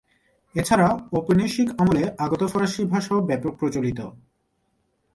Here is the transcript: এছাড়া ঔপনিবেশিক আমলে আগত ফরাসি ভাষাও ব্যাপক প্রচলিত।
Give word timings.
এছাড়া 0.55 0.87
ঔপনিবেশিক 1.13 1.67
আমলে 1.79 2.03
আগত 2.17 2.41
ফরাসি 2.43 2.81
ভাষাও 2.85 3.19
ব্যাপক 3.21 3.53
প্রচলিত। 3.59 3.99